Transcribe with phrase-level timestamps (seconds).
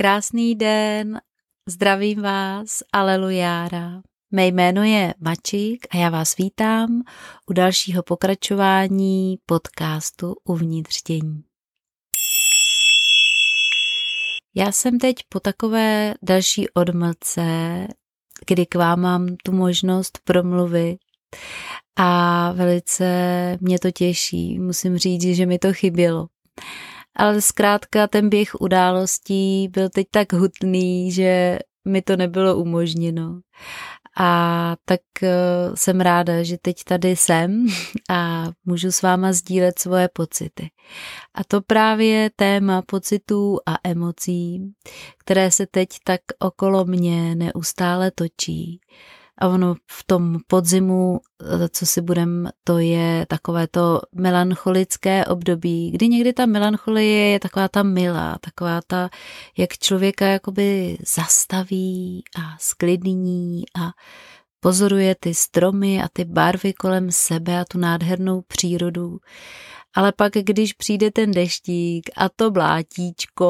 [0.00, 1.20] Krásný den,
[1.68, 4.02] zdravím vás, alelujára.
[4.30, 7.02] Mé jméno je Mačík a já vás vítám
[7.46, 11.42] u dalšího pokračování podcastu Uvnitř dění.
[14.54, 17.42] Já jsem teď po takové další odmlce,
[18.46, 20.98] kdy k vám mám tu možnost promluvit
[21.96, 23.04] a velice
[23.60, 24.58] mě to těší.
[24.58, 26.26] Musím říct, že mi to chybělo
[27.16, 33.40] ale zkrátka ten běh událostí byl teď tak hutný, že mi to nebylo umožněno.
[34.16, 35.28] A tak uh,
[35.74, 37.66] jsem ráda, že teď tady jsem
[38.10, 40.70] a můžu s váma sdílet svoje pocity.
[41.34, 44.72] A to právě téma pocitů a emocí,
[45.18, 48.80] které se teď tak okolo mě neustále točí
[49.40, 55.90] a ono v tom podzimu, eh, co si budem, to je takové to melancholické období,
[55.90, 59.10] kdy někdy ta melancholie je taková ta milá, taková ta,
[59.58, 63.90] jak člověka jakoby zastaví a sklidní a
[64.60, 69.18] pozoruje ty stromy a ty barvy kolem sebe a tu nádhernou přírodu.
[69.94, 73.48] Ale pak, když přijde ten deštík a to blátíčko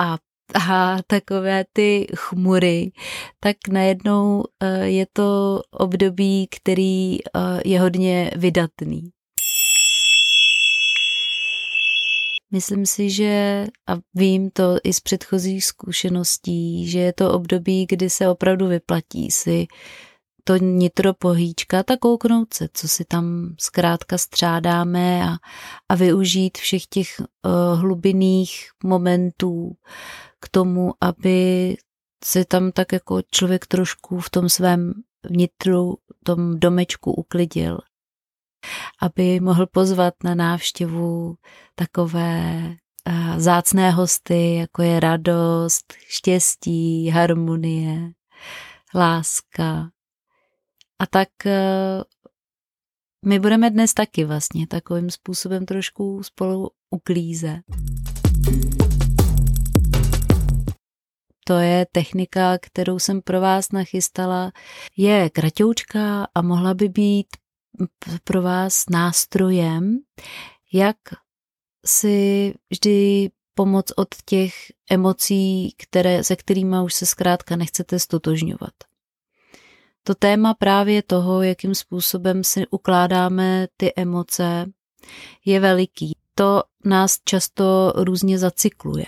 [0.00, 0.16] a
[0.54, 2.92] a takové ty chmury,
[3.40, 7.28] tak najednou eh, je to období, který eh,
[7.64, 9.10] je hodně vydatný.
[12.52, 18.10] Myslím si, že, a vím to i z předchozích zkušeností, že je to období, kdy
[18.10, 19.66] se opravdu vyplatí si
[20.44, 25.36] to nitro pohýčka, tak kouknout se, co si tam zkrátka střádáme a,
[25.88, 29.72] a využít všech těch uh, hlubinných momentů
[30.40, 31.76] k tomu, aby
[32.24, 34.92] se tam tak jako člověk trošku v tom svém
[35.24, 37.78] vnitru, tom domečku uklidil.
[39.02, 41.34] Aby mohl pozvat na návštěvu
[41.74, 42.62] takové
[43.08, 48.10] uh, zácné hosty, jako je radost, štěstí, harmonie,
[48.94, 49.90] láska,
[50.98, 52.02] a tak eh,
[53.26, 57.60] my budeme dnes taky vlastně takovým způsobem trošku spolu uklíze.
[61.46, 64.52] To je technika, kterou jsem pro vás nachystala.
[64.96, 67.26] Je kratoučka a mohla by být
[68.24, 69.98] pro vás nástrojem,
[70.72, 70.96] jak
[71.86, 74.54] si vždy pomoct od těch
[74.90, 78.72] emocí, které, se kterými už se zkrátka nechcete stotožňovat
[80.04, 84.66] to téma právě toho, jakým způsobem si ukládáme ty emoce,
[85.44, 86.12] je veliký.
[86.34, 89.06] To nás často různě zacykluje,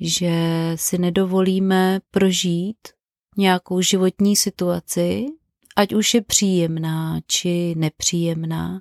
[0.00, 0.32] že
[0.74, 2.78] si nedovolíme prožít
[3.36, 5.26] nějakou životní situaci,
[5.76, 8.80] ať už je příjemná či nepříjemná,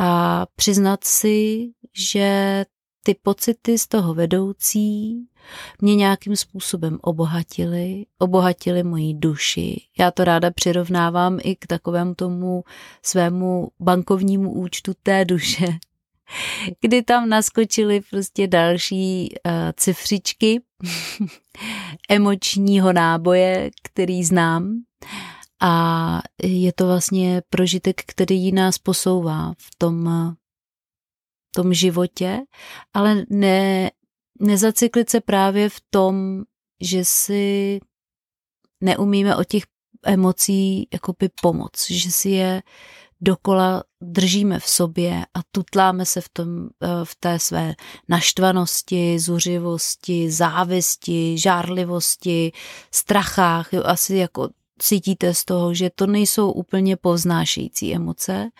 [0.00, 2.64] a přiznat si, že
[3.02, 5.16] ty pocity z toho vedoucí
[5.80, 9.80] mě nějakým způsobem obohatily, obohatily moji duši.
[9.98, 12.64] Já to ráda přirovnávám i k takovému tomu
[13.02, 15.66] svému bankovnímu účtu té duše,
[16.80, 20.60] kdy tam naskočily prostě další uh, cifřičky
[22.08, 24.74] emočního náboje, který znám.
[25.60, 30.08] A je to vlastně prožitek, který nás posouvá v tom
[31.58, 32.40] tom životě,
[32.94, 33.90] ale ne,
[34.40, 36.42] nezacyklit se právě v tom,
[36.80, 37.80] že si
[38.80, 39.62] neumíme o těch
[40.04, 42.62] emocí jakoby pomoc, že si je
[43.20, 47.74] dokola držíme v sobě a tutláme se v, tom, eh, v té své
[48.08, 52.52] naštvanosti, zuřivosti, závisti, žárlivosti,
[52.90, 53.72] strachách.
[53.72, 54.48] Jo, asi jako
[54.78, 58.50] cítíte z toho, že to nejsou úplně povznášející emoce,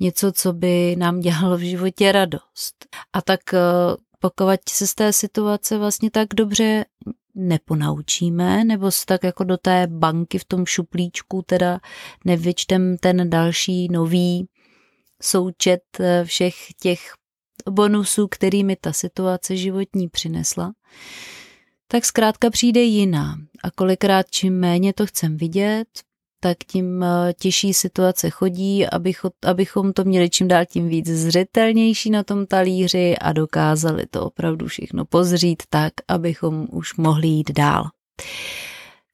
[0.00, 2.86] něco, co by nám dělalo v životě radost.
[3.12, 3.58] A tak eh,
[4.18, 6.84] pokud se z té situace vlastně tak dobře
[7.34, 11.80] neponaučíme, nebo se tak jako do té banky v tom šuplíčku teda
[12.24, 14.48] nevyčtem ten další nový
[15.22, 17.00] součet eh, všech těch
[17.70, 20.72] bonusů, kterými ta situace životní přinesla,
[21.88, 23.36] tak zkrátka přijde jiná.
[23.64, 25.88] A kolikrát čím méně to chcem vidět,
[26.44, 32.10] tak tím eh, těžší situace chodí, abych, abychom to měli čím dál tím víc zřetelnější
[32.10, 37.84] na tom talíři a dokázali to opravdu všechno pozřít tak, abychom už mohli jít dál.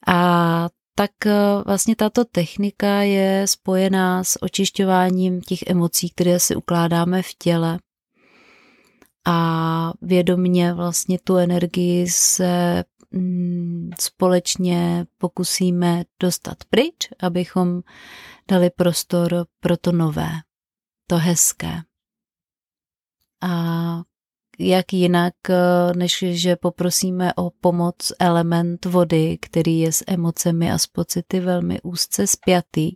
[0.06, 1.32] A tak eh,
[1.66, 7.78] vlastně tato technika je spojená s očišťováním těch emocí, které si ukládáme v těle.
[9.26, 12.84] A vědomně vlastně tu energii se
[14.00, 17.82] společně pokusíme dostat pryč, abychom
[18.48, 20.30] dali prostor pro to nové,
[21.06, 21.82] to hezké.
[23.42, 24.02] A
[24.58, 25.56] jak jinak, eh,
[25.96, 31.80] než že poprosíme o pomoc element vody, který je s emocemi a s pocity velmi
[31.82, 32.92] úzce spjatý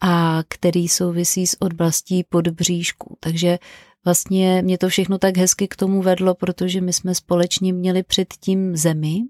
[0.00, 3.16] a který souvisí s oblastí podbříšku.
[3.20, 3.58] Takže
[4.04, 8.76] vlastně mě to všechno tak hezky k tomu vedlo, protože my jsme společně měli předtím
[8.76, 9.20] zemi,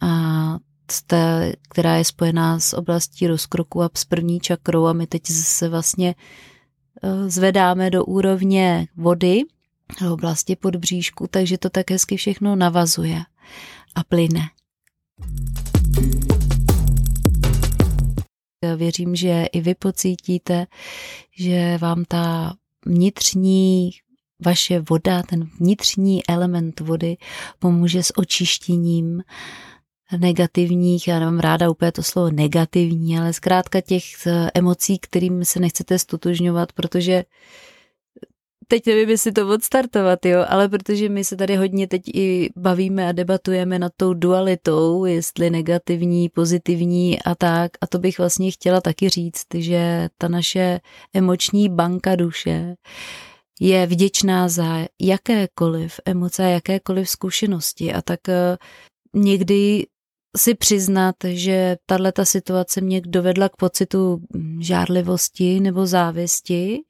[0.00, 0.58] a
[1.06, 5.68] té, která je spojená s oblastí rozkroku a s první čakrou a my teď se
[5.68, 6.14] vlastně
[7.02, 9.42] eh, zvedáme do úrovně vody
[9.98, 13.22] v oblasti podbříšku, takže to tak hezky všechno navazuje
[13.94, 14.40] a plyne.
[18.76, 20.66] Věřím, že i vy pocítíte,
[21.38, 22.54] že vám ta
[22.86, 23.90] vnitřní
[24.44, 27.16] vaše voda, ten vnitřní element vody
[27.58, 29.22] pomůže s očištěním
[30.18, 35.60] negativních, já nemám ráda úplně to slovo negativní, ale zkrátka těch eh, emocí, kterým se
[35.60, 37.24] nechcete stotožňovat, protože
[38.68, 43.08] teď nevím, jestli to odstartovat, jo, ale protože my se tady hodně teď i bavíme
[43.08, 47.72] a debatujeme nad tou dualitou, jestli negativní, pozitivní a tak.
[47.80, 50.80] A to bych vlastně chtěla taky říct, že ta naše
[51.14, 52.74] emoční banka duše
[53.60, 58.56] je vděčná za jakékoliv emoce, jakékoliv zkušenosti a tak eh,
[59.14, 59.86] někdy
[60.36, 64.20] si přiznat, že tahle ta situace mě dovedla k pocitu
[64.60, 66.80] žárlivosti nebo závisti,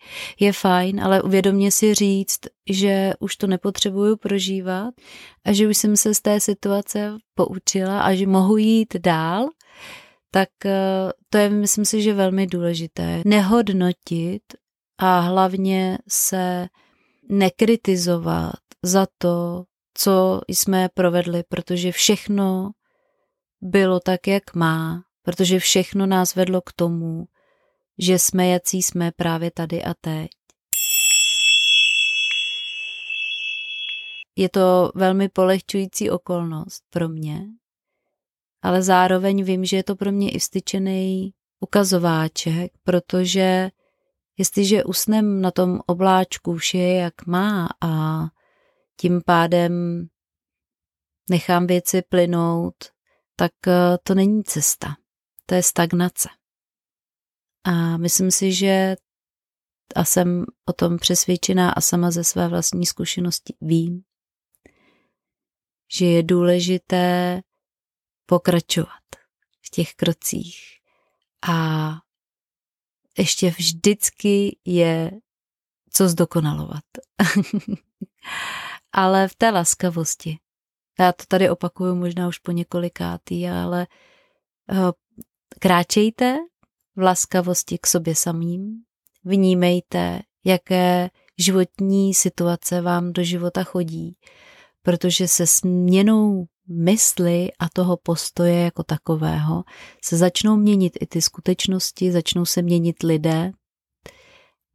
[0.40, 4.94] je fajn, ale uvědomně si říct, že už to nepotřebuju prožívat
[5.44, 9.48] a že už jsem se z té situace poučila a že mohu jít dál,
[10.30, 13.22] tak eh, to je, myslím si, že velmi důležité.
[13.24, 14.42] Nehodnotit
[14.98, 16.66] a hlavně se
[17.28, 19.64] nekritizovat za to,
[19.98, 22.70] co jsme provedli, protože všechno
[23.64, 27.24] bylo tak, jak má, protože všechno nás vedlo k tomu,
[27.98, 30.30] že jsme jací jsme právě tady a teď.
[34.36, 37.46] Je to velmi polehčující okolnost pro mě,
[38.62, 43.70] ale zároveň vím, že je to pro mě i vstyčený ukazováček, protože
[44.38, 48.24] jestliže usnem na tom obláčku vše jak má a
[49.00, 50.06] tím pádem
[51.30, 52.93] nechám věci plynout,
[53.36, 54.96] tak eh, to není cesta.
[55.46, 56.28] To je stagnace.
[57.64, 58.96] A myslím si, že
[59.94, 64.02] a jsem o tom přesvědčená a sama ze své vlastní zkušenosti vím,
[65.98, 67.40] že je důležité
[68.26, 69.02] pokračovat
[69.62, 70.56] v těch krocích
[71.50, 71.90] a
[73.18, 75.10] ještě vždycky je
[75.90, 76.84] co zdokonalovat.
[78.92, 80.38] Ale v té laskavosti,
[80.98, 83.86] já to tady opakuju možná už po několikátý, ale
[84.72, 84.90] uh,
[85.60, 86.36] kráčejte
[86.96, 88.82] v laskavosti k sobě samým,
[89.24, 94.16] vnímejte, jaké životní situace vám do života chodí,
[94.82, 99.64] protože se směnou mysli a toho postoje jako takového
[100.04, 103.52] se začnou měnit i ty skutečnosti, začnou se měnit lidé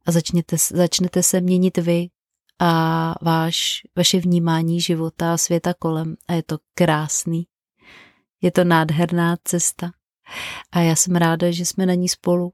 [0.06, 2.08] a začněte, začnete se měnit vy
[2.60, 6.16] a váš, vaše vnímání života a světa kolem.
[6.28, 7.46] A je to krásný.
[8.42, 9.90] Je to nádherná cesta.
[10.72, 12.52] A já jsem ráda, že jsme na ní spolu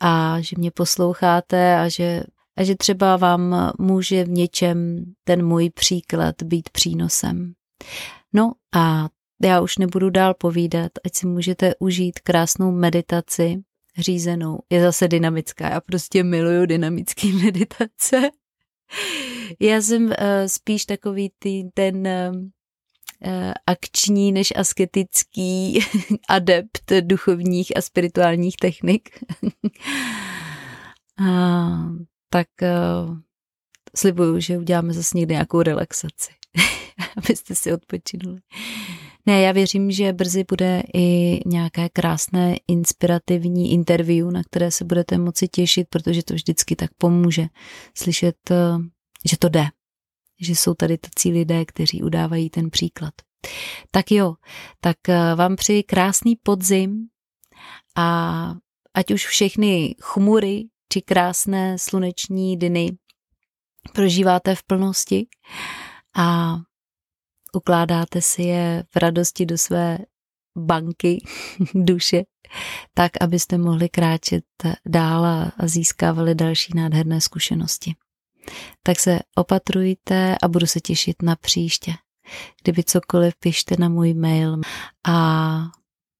[0.00, 2.22] a že mě posloucháte a že,
[2.56, 7.52] a že třeba vám může v něčem ten můj příklad být přínosem.
[8.32, 9.08] No a
[9.42, 13.62] já už nebudu dál povídat, ať si můžete užít krásnou meditaci
[13.98, 14.58] řízenou.
[14.70, 18.30] Je zase dynamická, já prostě miluju dynamické meditace.
[19.60, 20.12] Já jsem uh,
[20.46, 25.80] spíš takový tý, ten uh, akční než asketický
[26.28, 29.08] adept duchovních a spirituálních technik.
[31.18, 31.88] a,
[32.30, 33.16] tak uh,
[33.96, 36.32] slibuju, že uděláme zase někdy nějakou relaxaci,
[37.16, 38.40] abyste si odpočinuli.
[39.26, 45.18] Ne, já věřím, že brzy bude i nějaké krásné inspirativní interview, na které se budete
[45.18, 47.46] moci těšit, protože to vždycky tak pomůže
[47.96, 48.56] slyšet, eh,
[49.24, 49.66] že to jde,
[50.40, 53.14] že jsou tady tací lidé, kteří udávají ten příklad.
[53.90, 54.34] Tak jo,
[54.80, 57.06] tak eh, vám přeji krásný podzim
[57.96, 58.54] a
[58.94, 62.92] ať už všechny chmury či krásné sluneční dny
[63.92, 65.26] prožíváte v plnosti
[66.16, 66.56] a
[67.54, 69.98] ukládáte si je v radosti do své
[70.58, 71.24] banky
[71.74, 72.24] duše,
[72.94, 74.44] tak abyste mohli kráčet
[74.86, 77.94] dál a získávali další nádherné zkušenosti.
[78.82, 81.92] Tak se opatrujte a budu se těšit na příště.
[82.62, 84.60] Kdyby cokoliv, pište na můj mail
[85.08, 85.70] a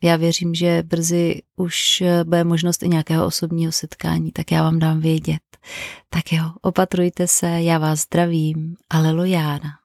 [0.02, 5.00] já věřím, že brzy už bude možnost i nějakého osobního setkání, tak já vám dám
[5.00, 5.40] vědět.
[6.08, 8.76] Tak jo, opatrujte se, já vás zdravím.
[8.90, 9.83] Alelujána.